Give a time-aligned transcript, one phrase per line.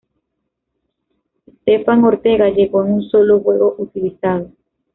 [1.61, 4.49] Stefan Ortega llegó en un solo juego utilizado.